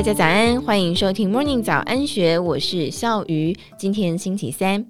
[0.00, 3.54] 大家早安，欢迎收听 Morning 早安学，我是笑鱼。
[3.78, 4.86] 今天星期三，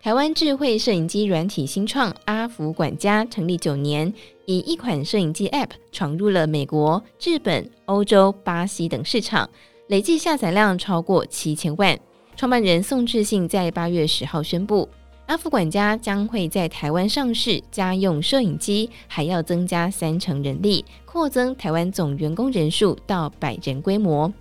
[0.00, 4.10] 台湾智慧摄影机软体新创阿福管家成立九年，
[4.46, 9.50] 以一款摄影机 App 闯入了美国、日本、欧洲、巴西等市场，
[9.88, 12.00] 累计下载量超过七千万。
[12.34, 14.88] 创办人宋智信在八月十号宣布，
[15.26, 24.32] 阿福管家将会在台湾上市家用摄影机，还要增加三成人力，扩增台湾总员工人数到百人规模。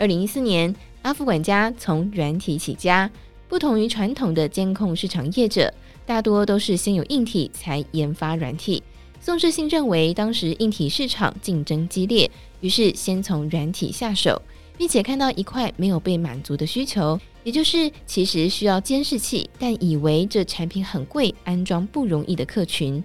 [0.00, 3.10] 二零一四年，阿福管家从软体起家，
[3.48, 5.70] 不同于传统的监控市场业者，
[6.06, 8.82] 大多都是先有硬体才研发软体。
[9.20, 12.30] 宋智信认为，当时硬体市场竞争激烈，
[12.62, 14.40] 于是先从软体下手，
[14.78, 17.20] 并且看到一块没有被满足的需求。
[17.44, 23.04] 也就是其实需要监视器，但以为这产品很贵，安装不容易的客群。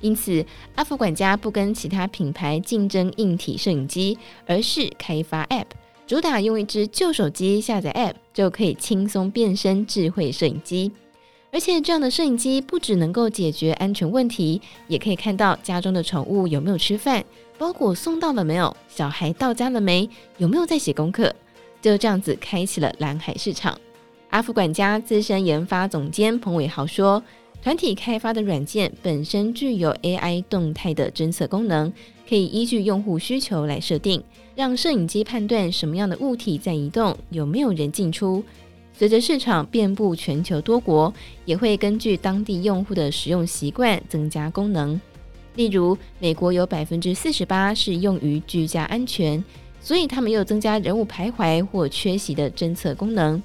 [0.00, 0.42] 因此，
[0.76, 4.16] 阿福管家不跟其他品牌竞争硬体摄影机，
[4.46, 5.66] 而是开发 App，
[6.10, 10.90] 主打用一只旧手机下载 App 就可以轻松变身智慧摄影机。
[11.52, 17.24] 而且这样的摄影机不只能够解决安全问题，也可以看到家中的宠物有没有吃饭，
[17.56, 21.32] 包裹送到了没有，小孩到家了没，有没有在写功课。
[21.80, 23.80] 就这样子开启了蓝海市场。
[24.30, 27.22] 阿福管家资深研发总监彭伟豪说
[27.62, 31.92] ：“团体开发的软件本身具有 AI 动态的侦测功能，
[32.26, 34.22] 可以依据用户需求来设定，
[34.54, 38.42] 让摄影机判断什么样的物体在移动，有没有人进出。
[38.94, 41.12] 随着市场遍布全球多国，
[41.44, 44.98] 也会根据当地用户的使用习惯增加功能。
[45.56, 49.42] 例如，美国有百分之四十八是用于居家安全。”
[49.82, 53.42] 所以他们又增加人物徘徊或缺席的侦测功能。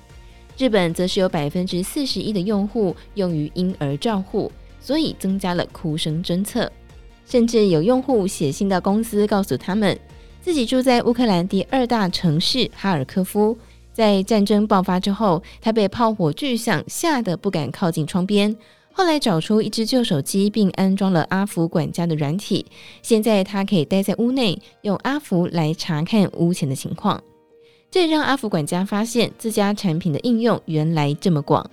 [0.58, 6.72] 日本则是有百分之四十一的用户用于婴儿照护，所以增加了哭声侦测。
[7.26, 10.00] 甚至有用户写信到公司，告诉他们
[10.42, 13.58] 自己住在乌克兰第二大城市哈尔科夫，
[13.92, 18.56] 在战争爆发之后，他被炮火巨响吓得不敢靠近窗边。
[18.94, 22.66] 后来找出一只旧手机，并安装了阿福管家的软体。
[23.02, 27.22] 现在他可以待在屋内，用阿福来查看屋前的情况。
[27.90, 31.70] 这也让阿福管家发现自家产品的应用原来这么广。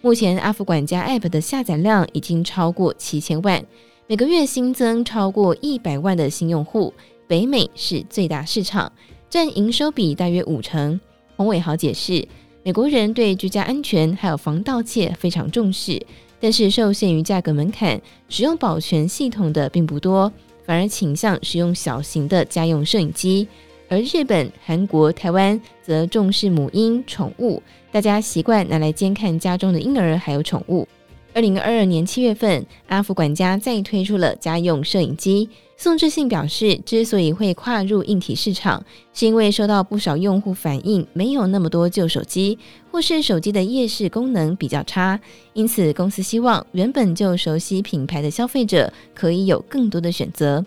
[0.00, 3.64] 目前阿福管家 App 的下载量已经超过七千万，
[4.06, 6.92] 每个月新增超过一百万的新用户。
[7.26, 8.92] 北美是最大市场，
[9.30, 11.00] 占营收比大约五成。
[11.36, 12.28] 洪伟豪解释，
[12.62, 16.00] 美国人对居家安全还有防盗窃非常重视。
[16.38, 17.98] 但是受限于价格门槛，
[18.28, 20.30] 使用保全系统的并不多，
[20.66, 23.48] 反而倾向使用小型的家用摄影机。
[23.88, 27.62] 而日本、韩国、台湾则重视母婴、宠物，
[27.92, 30.86] 大家习惯拿来监看家中的婴儿还有宠物。
[31.32, 35.48] 二零二二年七月份，阿福管家再推出了家用摄影机。
[35.76, 42.56] 宋智信表示，之所以会跨入硬体市场，是因为收到不少用户反映，没有那么多旧手机，
[42.92, 45.18] 或是手机的夜视功能比较差。
[45.52, 50.64] 因此，公司希望原本就熟悉品牌的消费者可以有更多的选择。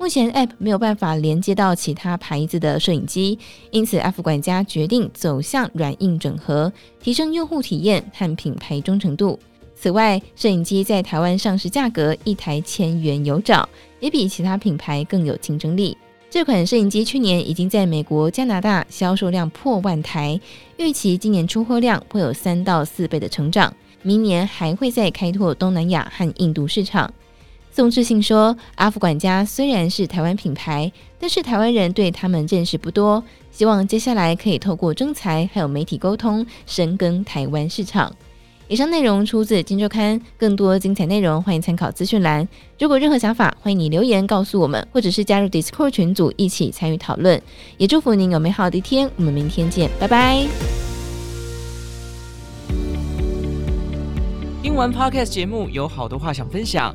[0.00, 3.38] 目前 App 没有办法连接到其他牌子的摄影机，
[3.70, 6.72] 因此 F 管家决定走向软硬整合，
[7.02, 9.38] 提升用户体验和品牌忠诚度。
[9.74, 13.68] 此外，摄影机在台湾上市价格一台千元有找，
[14.00, 15.94] 也比其他品牌更有竞争力。
[16.30, 20.40] 这款摄影机去年已经在美国、加拿大销售量破万台，
[20.78, 27.12] 预期今年出货量会有三到四倍的成长，明年还会再开拓东南亚和印度市场。
[27.72, 33.22] 宋智信说：“阿福管家虽然是台湾品牌，但是台湾人对他们认识不多，
[33.52, 38.14] 希望接下来可以透过征才还有媒体沟通，深耕台湾市场。”
[38.66, 42.46] 以上内容出自《金周刊》，更多精彩内容欢迎参考资讯栏。
[42.78, 47.40] 如果任何想法，欢迎你留言告诉我们，或者是加入 Discord 群组一起参与讨论。
[47.78, 50.46] 也祝福您有美好的一天，我们明天见，拜拜。
[54.62, 56.94] 听完 Podcast 节目，有好多话想分享，